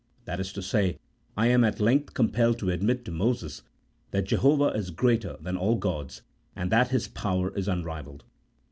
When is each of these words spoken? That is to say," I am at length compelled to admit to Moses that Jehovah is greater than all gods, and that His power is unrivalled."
That 0.25 0.39
is 0.39 0.51
to 0.53 0.63
say," 0.63 0.97
I 1.37 1.45
am 1.49 1.63
at 1.63 1.79
length 1.79 2.15
compelled 2.15 2.57
to 2.57 2.71
admit 2.71 3.05
to 3.05 3.11
Moses 3.11 3.61
that 4.09 4.25
Jehovah 4.25 4.69
is 4.69 4.89
greater 4.89 5.37
than 5.39 5.55
all 5.55 5.75
gods, 5.75 6.23
and 6.55 6.71
that 6.71 6.87
His 6.87 7.07
power 7.07 7.55
is 7.55 7.67
unrivalled." 7.67 8.23